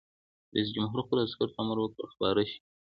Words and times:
رئیس 0.53 0.69
جمهور 0.75 0.99
خپلو 1.05 1.21
عسکرو 1.25 1.51
ته 1.53 1.57
امر 1.61 1.77
وکړ؛ 1.79 2.03
خپاره 2.13 2.41
شئ! 2.49 2.57